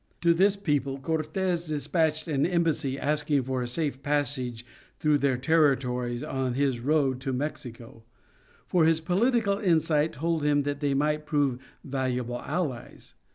To 0.21 0.33
this 0.33 0.55
people 0.55 0.97
Cortes 0.97 1.67
despatched 1.67 2.27
an 2.27 2.43
embassy 2.43 2.97
asking 2.97 3.43
for 3.43 3.61
a 3.61 3.67
safe 3.67 4.01
passage 4.01 4.65
through 4.97 5.19
their 5.19 5.37
territories 5.37 6.23
on 6.23 6.55
his 6.55 6.79
road 6.79 7.21
to 7.21 7.31
Mexico, 7.31 8.01
for 8.65 8.85
his 8.85 8.99
political 8.99 9.59
insight 9.59 10.13
told 10.13 10.41
him 10.41 10.61
that 10.61 10.79
they 10.79 10.95
might 10.95 11.27
prove 11.27 11.59
valuable 11.83 12.39
allies. 12.41 13.13